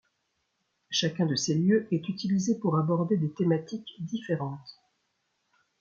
Chacun 0.89 1.27
de 1.27 1.35
ces 1.35 1.53
lieux 1.53 1.87
est 1.91 2.09
utilisé 2.09 2.55
pour 2.57 2.75
aborder 2.79 3.17
des 3.17 3.29
thématiques 3.31 3.97
différentes. 3.99 4.81